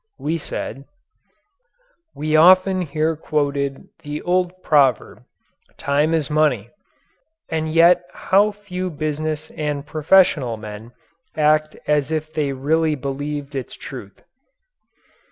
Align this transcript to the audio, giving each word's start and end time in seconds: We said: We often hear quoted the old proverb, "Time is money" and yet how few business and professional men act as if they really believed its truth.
We 0.17 0.39
said: 0.39 0.85
We 2.15 2.35
often 2.35 2.81
hear 2.81 3.15
quoted 3.15 3.83
the 4.01 4.23
old 4.23 4.51
proverb, 4.63 5.25
"Time 5.77 6.15
is 6.15 6.27
money" 6.27 6.71
and 7.49 7.71
yet 7.71 8.01
how 8.11 8.49
few 8.51 8.89
business 8.89 9.51
and 9.51 9.85
professional 9.85 10.57
men 10.57 10.93
act 11.37 11.75
as 11.85 12.09
if 12.09 12.33
they 12.33 12.51
really 12.51 12.95
believed 12.95 13.53
its 13.53 13.75
truth. 13.75 14.23